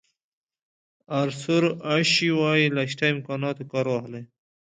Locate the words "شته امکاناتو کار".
2.91-3.85